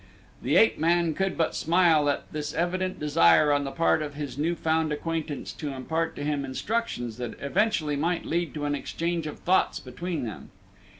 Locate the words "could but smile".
1.13-2.09